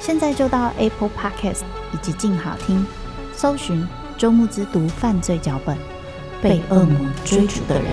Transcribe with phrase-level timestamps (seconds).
[0.00, 1.60] 现在就到 Apple Podcast
[1.92, 2.84] 以及静好听，
[3.32, 3.86] 搜寻。
[4.16, 5.74] 周慕之读犯罪脚本，
[6.42, 7.84] 被恶魔追逐的人。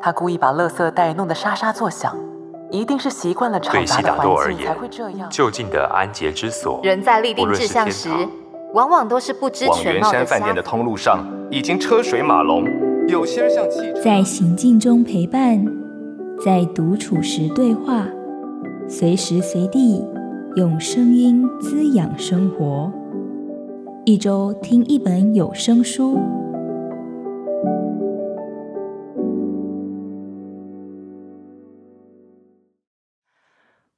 [0.00, 2.16] 他故意把垃圾袋弄得沙沙作响，
[2.70, 5.28] 一定是习惯了吵杂的环境才会这样。
[5.28, 8.08] 就近的安洁之所，人在立定志向时，
[8.72, 10.06] 往往都是不知全貌的。
[10.06, 12.64] 往圆山饭店的通路上已经车水马龙，
[13.08, 15.64] 有些像汽车在行进中陪伴，
[16.44, 18.06] 在独处时对话。
[18.86, 20.04] 随时随地
[20.56, 22.92] 用声音滋养生活，
[24.04, 26.18] 一周听一本有声书。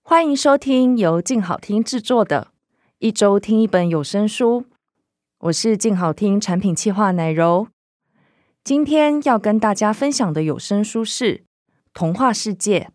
[0.02, 2.48] 欢迎收听由静好听制作的
[3.00, 4.60] 《一周听一本有声书》，
[5.40, 7.66] 我是静好听产品企划奶柔。
[8.70, 11.38] 今天要跟大家分享的有声书是
[11.92, 12.88] 《童话世界》。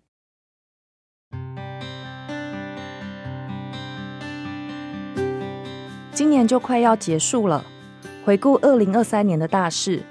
[6.14, 7.66] 今年就快要结束了，
[8.24, 10.02] 回顾二零二三年的大事，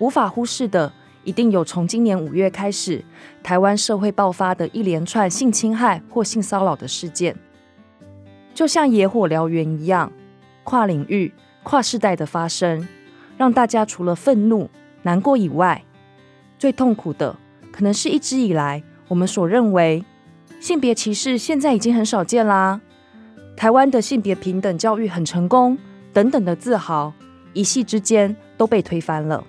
[0.00, 0.92] 无法忽视的
[1.24, 3.02] 一定有从今年五月开始，
[3.42, 7.34] 台湾社会爆发的一连串性侵害或性骚扰的事件，
[8.52, 10.12] 就像野火燎原一样，
[10.62, 11.32] 跨领域、
[11.62, 12.86] 跨世代的发生，
[13.38, 14.68] 让大家除了愤怒、
[15.06, 15.84] 难过以外，
[16.58, 17.36] 最痛苦的
[17.70, 20.04] 可能是一直以来我们所认为
[20.58, 22.80] 性别歧视现在已经很少见啦。
[23.56, 25.78] 台湾的性别平等教育很成功，
[26.12, 27.12] 等等的自豪，
[27.52, 29.44] 一夕之间都被推翻了。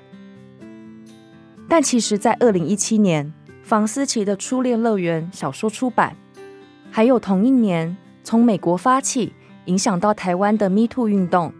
[1.68, 6.16] 但其实，在二零一七年，房思琪的《初恋乐园》小说出版，
[6.92, 9.34] 还有同一年从美国发起，
[9.66, 11.52] 影响到台湾的 Me Too 运动，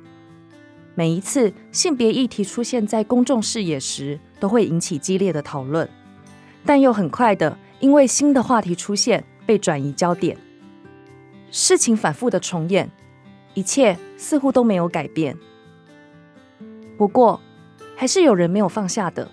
[0.98, 5.88] 每一次性别议题出现在公众视野时，都会引起激烈的讨论，
[6.66, 10.36] 但又很快的因为新的话题出现，被转移焦点。
[11.52, 12.90] 事情反复的重演，
[13.54, 15.38] 一切似乎都没有改变。
[16.98, 17.40] 不过，
[17.96, 19.30] 还是有人没有放下的，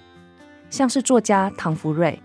[0.69, 2.21] 像是作家唐福瑞。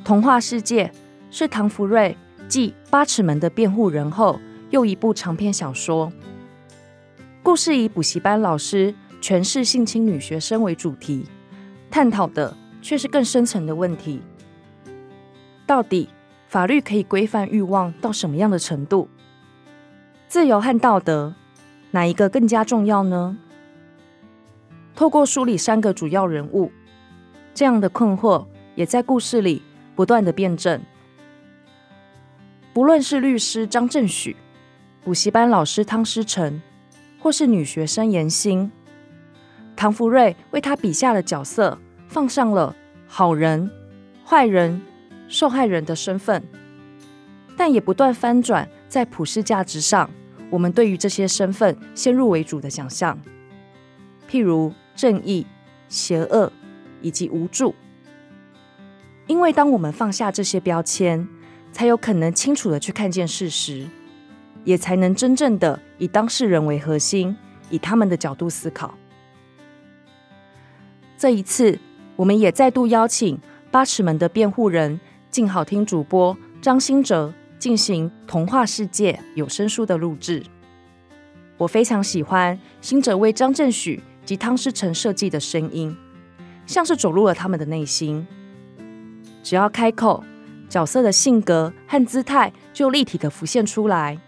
[0.04, 0.88] 《童话世界》
[1.30, 2.14] 是唐福瑞
[2.48, 4.38] 继《八尺门的辩护人》后
[4.68, 6.12] 又一部长篇小说。
[7.48, 11.24] 故事以补习班老师诠释性侵女学生为主题，
[11.90, 14.20] 探讨的却是更深层的问题：
[15.66, 16.10] 到底，
[16.46, 19.08] 法律可以规范欲望到什么样的程度？
[20.28, 21.34] 自由和道德，
[21.92, 23.38] 哪一个更加重要呢？
[24.94, 26.70] 透过梳理三个主要人物，
[27.54, 29.62] 这样的困惑也在故事里
[29.96, 30.82] 不断的辩证。
[32.74, 34.36] 不论是律师张正许、
[35.02, 36.60] 补习班老师汤诗成，
[37.18, 38.70] 或是女学生颜心，
[39.76, 42.74] 唐福瑞为他笔下的角色放上了
[43.06, 43.70] 好人、
[44.24, 44.80] 坏人。
[45.30, 46.42] 受害人的身份，
[47.54, 50.08] 但也不断翻转在普世价值上，
[50.48, 53.20] 我们对于这些身份先入为主的想象，
[54.26, 55.46] 譬如正义、
[55.86, 56.50] 邪恶
[57.02, 57.74] 以及无助。
[59.26, 61.28] 因为当我们放下这些标签，
[61.72, 63.86] 才有可能清楚地去看见事实，
[64.64, 67.36] 也才能真正的以当事人为核心，
[67.70, 68.94] 以他们的角度思考。
[71.16, 71.78] 这一次，
[72.16, 73.38] 我们也再度邀请
[73.70, 74.98] 八尺门的辩护人。
[75.30, 80.42] 静好听主播张新哲进行《童话世界》有声书的录制，
[81.58, 85.94] 我非常喜欢新哲为张正许及汤诗成设计的声音，
[86.66, 88.26] 像是走入了他们的内心。
[89.42, 90.24] 只要开口，
[90.66, 94.18] 角色的性格和姿态就立体的浮现出来。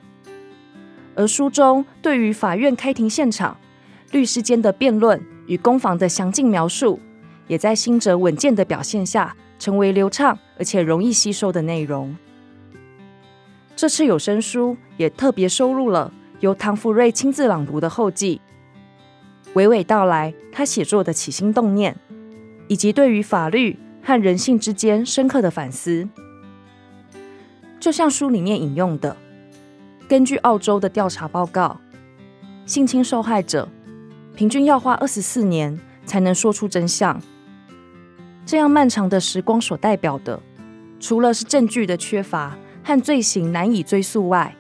[1.15, 3.57] 而书中对于法院开庭现场、
[4.12, 6.99] 律师间的辩论与攻防的详尽描述，
[7.47, 9.37] 也在新哲稳健的表现下。
[9.61, 12.17] 成为流畅而且容易吸收的内容。
[13.77, 16.11] 这次有声书也特别收录了
[16.41, 18.41] 由唐福瑞亲自朗读的后记，
[19.53, 21.95] 娓娓道来他写作的起心动念，
[22.69, 26.09] 以及对于法律和人性之间深刻的反思。
[27.79, 29.15] 就像书里面引用的，
[30.11, 31.81] 根据澳洲的调查报告，
[32.67, 33.69] 性侵受害者
[34.35, 37.23] 平均要花二十四年才能说出真相。
[38.45, 40.43] 这样漫长的时光所代表的，
[40.99, 44.57] 除了是证据的缺乏和罪行难以追溯外，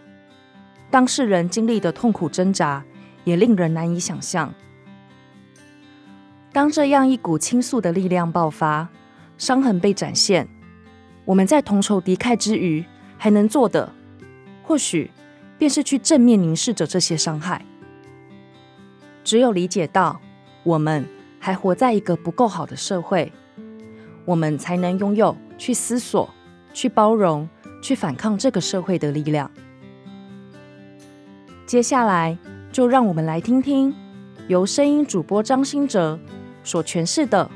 [0.88, 2.84] 当事人经历的痛苦挣扎
[3.24, 4.54] 也令人难以想象。
[6.52, 8.88] 当这样一股倾诉的力量爆发，
[9.36, 10.46] 伤痕被展现，
[11.24, 12.84] 我们在同仇敌忾之余，
[13.18, 13.92] 还能做的，
[14.62, 15.10] 或许
[15.60, 17.66] 便是去正面凝视着这些伤害。
[19.22, 20.18] 只有理解到
[20.62, 21.06] 我们
[21.38, 23.30] 还活在一个不够好的社会，
[24.24, 26.30] 我们才能拥有去思索、
[26.72, 27.46] 去包容、
[27.82, 29.50] 去反抗这个社会的力量。
[31.66, 32.38] 接下来，
[32.72, 33.94] 就让我们来听听
[34.48, 36.18] 由声音主播张新哲
[36.64, 37.50] 所诠释的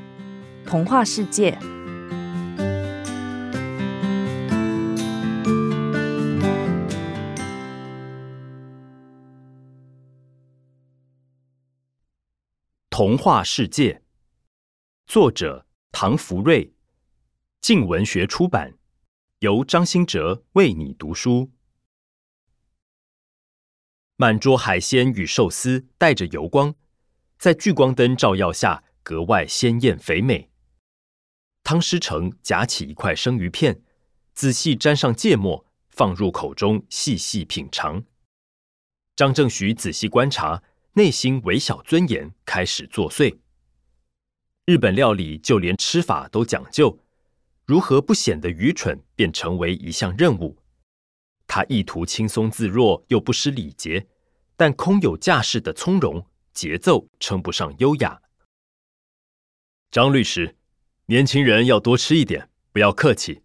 [0.63, 1.57] 童话世界。
[12.97, 14.01] 童话世界，
[15.05, 16.73] 作者唐福瑞，
[17.59, 18.77] 静文学出版，
[19.39, 21.51] 由张新哲为你读书。
[24.15, 26.73] 满桌海鲜与寿司带着油光，
[27.37, 30.49] 在聚光灯照耀下格外鲜艳肥美。
[31.65, 33.83] 汤师成夹起一块生鱼片，
[34.33, 38.05] 仔细沾上芥末，放入口中细细品尝。
[39.17, 40.63] 张正徐仔细观察。
[40.97, 43.39] 内心微小尊严开始作祟。
[44.63, 46.97] 日本料理就连吃法都讲究，
[47.65, 50.57] 如何不显得愚蠢，便成为一项任务。
[51.47, 54.07] 他意图轻松自若又不失礼节，
[54.55, 58.21] 但空有架势的从容，节奏称不上优雅。
[59.91, 60.55] 张律师，
[61.07, 63.41] 年轻人要多吃一点，不要客气。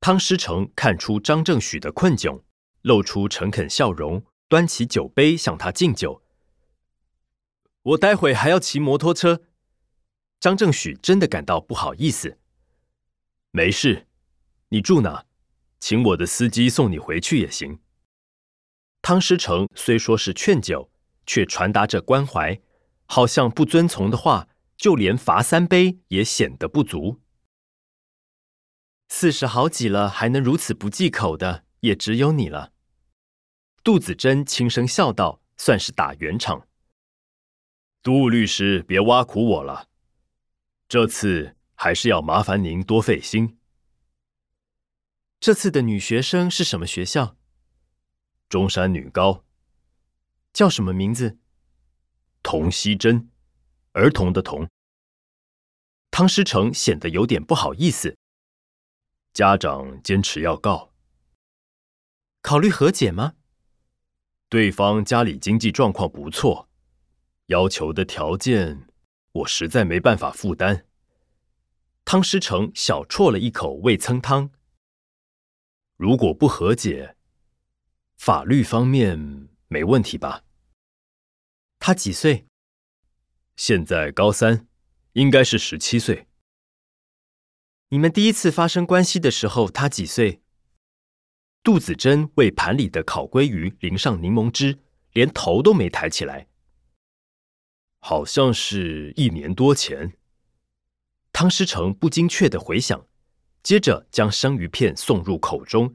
[0.00, 2.42] 汤师成看出张正许的困窘，
[2.82, 6.22] 露出诚恳笑容，端起酒杯向他敬酒。
[7.86, 9.42] 我待会还要骑摩托车。
[10.40, 12.38] 张正许真的感到不好意思。
[13.52, 14.08] 没事，
[14.70, 15.24] 你住哪？
[15.78, 17.78] 请我的司机送你回去也行。
[19.02, 20.90] 汤师成虽说是劝酒，
[21.26, 22.60] 却传达着关怀，
[23.04, 27.20] 好像不遵从的话，就连罚三杯也显得不足。
[29.08, 32.72] 四十好几了，还能如此不忌口的，也只有你了。
[33.84, 36.65] 杜子珍轻声笑道，算是打圆场。
[38.06, 39.88] 杜律师，别挖苦我了。
[40.86, 43.58] 这次还是要麻烦您多费心。
[45.40, 47.36] 这次的女学生是什么学校？
[48.48, 49.44] 中山女高。
[50.52, 51.40] 叫什么名字？
[52.44, 53.28] 童希珍，
[53.90, 54.68] 儿童的童。
[56.12, 58.16] 汤师成显得有点不好意思。
[59.32, 60.92] 家长坚持要告。
[62.40, 63.34] 考虑和解吗？
[64.48, 66.68] 对方家里经济状况不错。
[67.46, 68.88] 要求的条件，
[69.32, 70.86] 我实在没办法负担。
[72.04, 74.50] 汤师成小啜了一口味噌汤。
[75.96, 77.16] 如果不和解，
[78.16, 80.44] 法律方面没问题吧？
[81.78, 82.46] 他几岁？
[83.54, 84.66] 现在高三，
[85.12, 86.26] 应该是十七岁。
[87.90, 90.42] 你们第一次发生关系的时候，他几岁？
[91.62, 94.80] 杜子珍为盘里的烤鲑鱼淋上柠檬汁，
[95.12, 96.48] 连头都没抬起来。
[98.08, 100.16] 好像是一年多前，
[101.32, 103.04] 汤师成不精确的回想，
[103.64, 105.92] 接着将生鱼片送入口中，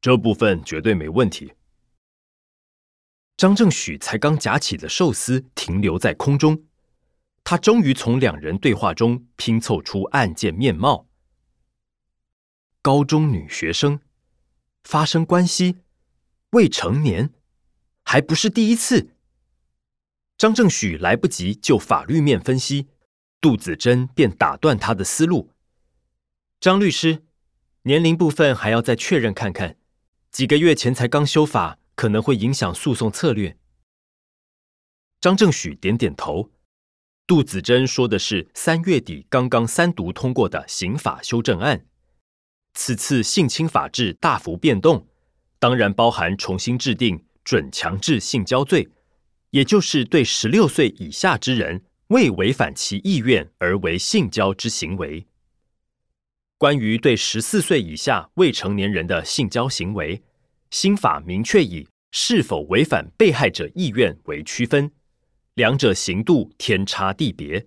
[0.00, 1.52] 这部分绝对没问题。
[3.36, 6.64] 张正许才刚夹起的寿司停留在空中，
[7.44, 11.06] 他终于从两人对话中拼凑出案件面貌：
[12.80, 14.00] 高中女学生
[14.82, 15.76] 发生关系，
[16.52, 17.34] 未成年，
[18.02, 19.10] 还不是第一次。
[20.38, 22.88] 张正许来不及就法律面分析，
[23.40, 25.50] 杜子珍便打断他的思路。
[26.60, 27.24] 张律师，
[27.82, 29.76] 年龄部分还要再确认看看。
[30.30, 33.56] 几个月前才刚修法，可能会影响诉讼策略。
[35.20, 36.50] 张正许点点头。
[37.24, 41.86] 杜子珍说的是三月底刚刚三读通过的刑法修正案。
[42.74, 45.06] 此次性侵法制大幅变动，
[45.58, 48.90] 当然包含重新制定准强制性交罪。
[49.52, 55.26] 也就是对十六岁以下之人未违反其意愿而为性交之行为。
[56.58, 60.22] 关于对十四岁以下未成年人的性交行为，
[60.70, 64.90] 新法明确以是否违反被害者意愿为区分，
[65.54, 67.66] 两者刑度天差地别。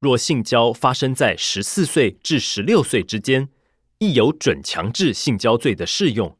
[0.00, 3.48] 若性交发生在十四岁至十六岁之间，
[3.98, 6.38] 亦有准强制性交罪的适用，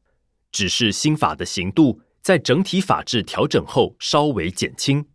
[0.52, 5.06] 只是新法的刑度在整体法制调整后稍微减轻。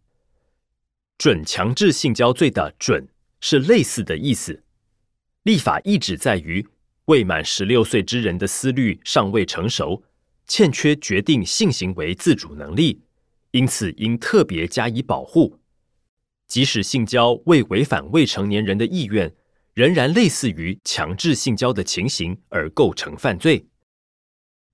[1.16, 3.08] 准强制性交罪的“准”
[3.40, 4.64] 是类似的意思。
[5.44, 6.68] 立法意旨在于，
[7.06, 10.04] 未满十六岁之人的思虑尚未成熟，
[10.48, 13.04] 欠缺决定性行为自主能力，
[13.52, 15.60] 因此应特别加以保护。
[16.48, 19.32] 即使性交未违反未成年人的意愿，
[19.76, 23.68] 仍然类似于强制性交的情形而构成犯罪。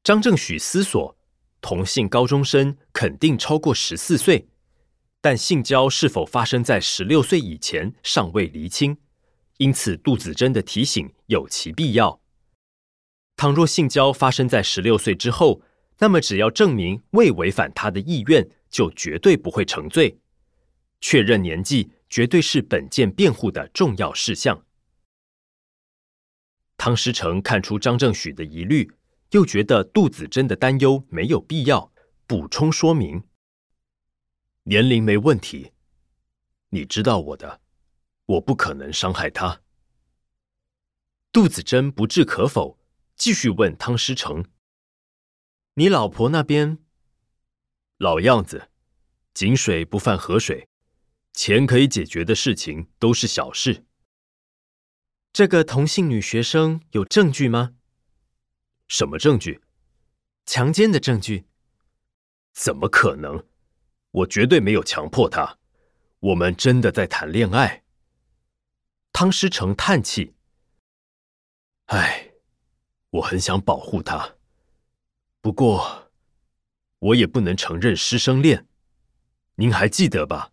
[0.02, 1.18] 张正许思索，
[1.62, 4.48] 同性高中生肯定超过十四岁，
[5.22, 8.98] 但性交是否发生在十六岁以前尚未厘清。
[9.58, 12.22] 因此，杜子珍的提醒有其必要。
[13.36, 15.62] 倘若性交发生在十六岁之后，
[16.00, 20.20] 那么只要证明未违反他的意愿，就绝对不会成罪。
[21.02, 24.66] 确认年纪绝对是本件辩护的重要事项。
[26.78, 28.90] 汤师成看出张正许的疑虑，
[29.32, 31.94] 又觉得杜子珍的担忧没有必要，
[32.26, 33.24] 补充说明：
[34.64, 35.74] 年龄没问题，
[36.70, 37.62] 你知道我的。
[38.26, 39.62] 我不可能伤害他。
[41.32, 42.80] 杜子珍不置可否，
[43.16, 44.46] 继续问汤师成
[45.74, 46.78] ：“你老婆那边？
[47.98, 48.70] 老样子，
[49.34, 50.68] 井水不犯河水，
[51.34, 53.86] 钱可以解决的事情都是小事。
[55.34, 57.76] 这个同性女学生有证据吗？
[58.90, 59.62] 什么证据？
[60.46, 61.46] 强奸的证据？
[62.54, 63.46] 怎么可能？
[64.12, 65.60] 我绝对没有强迫她，
[66.20, 67.84] 我们真的在谈恋爱。”
[69.14, 70.34] 汤师成叹气
[71.86, 72.32] ：“唉，
[73.12, 74.38] 我很想保护他，
[75.40, 76.12] 不过
[76.98, 78.68] 我也不能承认师生恋。
[79.56, 80.52] 您还记得吧？”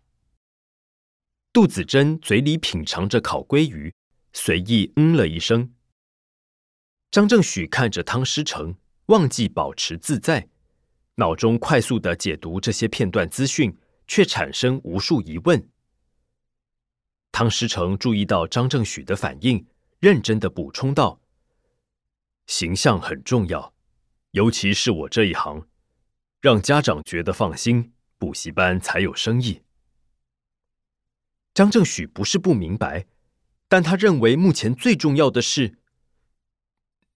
[1.51, 3.91] 杜子珍嘴里品尝着烤鲑鱼，
[4.31, 5.73] 随意嗯了一声。
[7.09, 8.75] 张正许看着汤师成，
[9.07, 10.49] 忘记保持自在，
[11.15, 13.75] 脑中快速地解读这些片段资讯，
[14.07, 15.69] 却产生无数疑问。
[17.31, 19.65] 汤师成注意到张正许的反应，
[19.99, 21.21] 认真的补充道
[22.47, 23.73] ：“形象很重要，
[24.31, 25.67] 尤其是我这一行，
[26.41, 29.61] 让家长觉得放心，补习班才有生意。”
[31.53, 33.07] 张正许不是不明白，
[33.67, 35.77] 但他认为目前最重要的是：“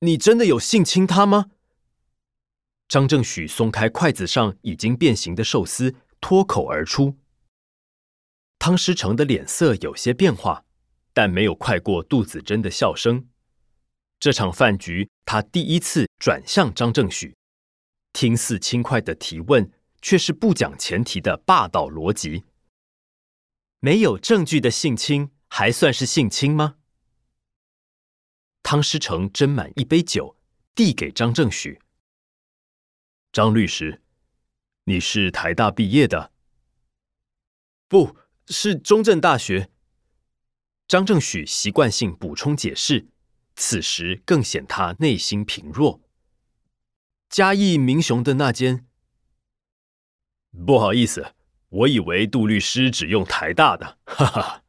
[0.02, 1.52] 你真的有性侵他吗？”
[2.88, 7.18] 张正许松开筷子上已经变形的寿司，脱口而出。
[8.60, 10.66] 汤师成的脸色有些变化，
[11.14, 13.28] 但没有快过杜子珍的笑声。
[14.20, 17.36] 这场饭局，他第一次转向张正许，
[18.14, 22.44] 听似轻快的提问，却是不讲前提的霸道逻辑。
[23.80, 26.76] 没有证据的性侵，还算是性侵吗？
[28.72, 30.38] 汤师成斟满一杯酒，
[30.74, 31.82] 递给张正许。
[33.34, 34.02] 张律师，
[34.86, 36.32] 你是台大毕业的？
[37.90, 38.16] 不。
[38.48, 39.70] 是中正大学。
[40.88, 43.10] 张正许习惯性补充解释，
[43.56, 46.00] 此时更显他内心贫弱。
[47.30, 48.86] 嘉义民雄的那间，
[50.66, 51.36] 不好意思，
[51.68, 54.64] 我以为杜律师只用台大的，哈哈。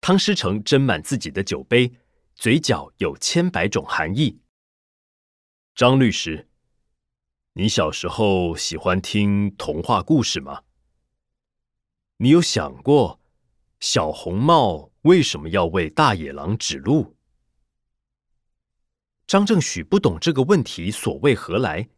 [0.00, 1.92] 汤师成斟满自己的酒杯，
[2.38, 4.38] 嘴角有千百种含义。
[5.74, 6.48] 张律师，
[7.54, 10.62] 你小时候喜欢听童话故事吗？
[12.18, 13.20] 你有想过，
[13.80, 17.16] 小红帽为什么要为大野狼指路？
[19.26, 21.88] 张正许不懂这个问题所为何来。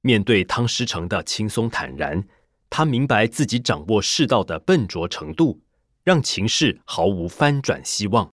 [0.00, 2.26] 面对汤师成的轻松坦然，
[2.68, 5.62] 他明白自己掌握世道的笨拙程度，
[6.02, 8.28] 让情势毫无翻转希望。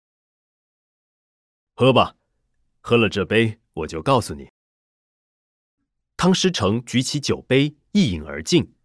[1.76, 2.16] 喝吧，
[2.82, 4.48] 喝了这杯，我就告诉你。
[6.16, 8.76] 汤师成举起酒杯，一饮而尽。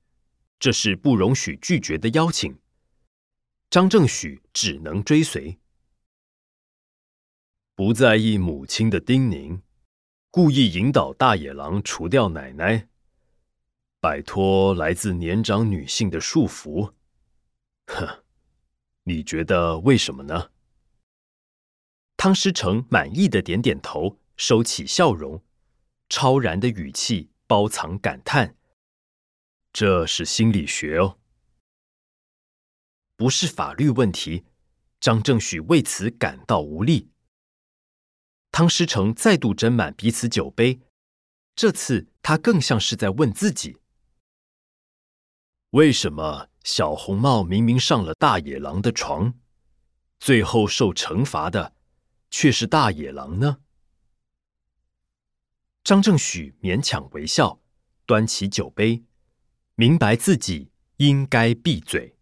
[0.59, 2.59] 这是不容许拒绝的邀请，
[3.71, 5.59] 张正许只能追随。
[7.76, 9.61] 不在意母亲的叮咛，
[10.30, 12.88] 故意引导大野狼除掉奶奶，
[14.00, 16.95] 摆脱来自年长女性的束缚。
[17.87, 18.25] 哼，
[19.04, 20.50] 你觉得为什么呢？
[22.19, 25.41] 汤师成满意的点点头，收起笑容，
[26.09, 28.57] 超然的语气包藏感叹。
[29.73, 31.17] 这是心理学哦，
[33.15, 34.45] 不是法律问题。
[34.99, 37.13] 张正许为此感到无力。
[38.51, 40.81] 汤师成再度斟满彼此酒杯，
[41.55, 43.79] 这次他更像是在问自己：
[45.71, 49.35] 为什么小红帽明明上了大野狼的床，
[50.19, 51.75] 最后受惩罚的
[52.31, 53.59] 却是大野狼呢？
[55.85, 57.61] 张正许勉强微笑，
[58.05, 59.05] 端起酒杯，
[59.75, 62.15] 明白自己应该闭嘴。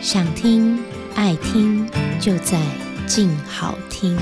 [0.00, 0.82] 想听
[1.14, 1.86] 爱听，
[2.20, 2.60] 就在
[3.06, 4.16] 静好听。